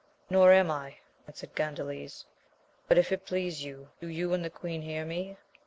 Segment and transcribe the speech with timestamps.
[0.31, 0.95] Nor am I,
[1.27, 2.25] answered Gandales,
[2.87, 5.37] but if it please you, do you and the queen hear me.